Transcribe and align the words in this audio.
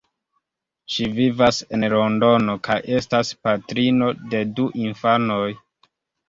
Ŝi 0.93 1.03
vivas 1.17 1.59
en 1.77 1.85
Londono 1.93 2.55
kaj 2.69 2.77
estas 3.01 3.31
patrino 3.49 4.09
de 4.33 4.41
du 4.61 4.67
infanoj. 4.87 5.45